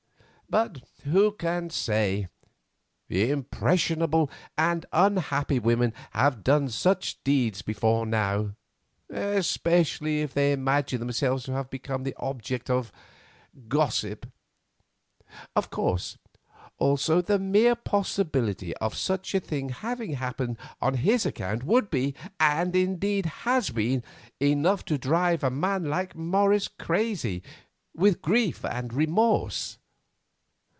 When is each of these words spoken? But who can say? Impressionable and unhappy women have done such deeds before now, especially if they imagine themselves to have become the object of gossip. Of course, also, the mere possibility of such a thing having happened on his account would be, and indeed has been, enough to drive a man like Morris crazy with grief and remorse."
But 0.51 0.83
who 1.05 1.31
can 1.31 1.69
say? 1.69 2.27
Impressionable 3.07 4.29
and 4.57 4.85
unhappy 4.91 5.59
women 5.59 5.93
have 6.09 6.43
done 6.43 6.67
such 6.67 7.23
deeds 7.23 7.61
before 7.61 8.05
now, 8.05 8.55
especially 9.09 10.19
if 10.21 10.33
they 10.33 10.51
imagine 10.51 10.99
themselves 10.99 11.45
to 11.45 11.53
have 11.53 11.69
become 11.69 12.03
the 12.03 12.13
object 12.17 12.69
of 12.69 12.91
gossip. 13.69 14.29
Of 15.55 15.69
course, 15.69 16.17
also, 16.77 17.21
the 17.21 17.39
mere 17.39 17.75
possibility 17.77 18.75
of 18.75 18.93
such 18.93 19.33
a 19.33 19.39
thing 19.39 19.69
having 19.69 20.15
happened 20.15 20.57
on 20.81 20.95
his 20.95 21.25
account 21.25 21.63
would 21.63 21.89
be, 21.89 22.13
and 22.41 22.75
indeed 22.75 23.25
has 23.25 23.69
been, 23.69 24.03
enough 24.41 24.83
to 24.83 24.97
drive 24.97 25.45
a 25.45 25.49
man 25.49 25.85
like 25.85 26.13
Morris 26.13 26.67
crazy 26.67 27.41
with 27.95 28.21
grief 28.21 28.65
and 28.65 28.93
remorse." 28.93 29.77